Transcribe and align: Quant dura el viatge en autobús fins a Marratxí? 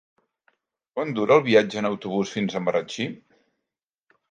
Quant 0.95 1.11
dura 1.19 1.35
el 1.35 1.43
viatge 1.49 1.79
en 1.83 1.89
autobús 1.91 2.33
fins 2.39 2.57
a 2.61 2.65
Marratxí? 2.65 3.09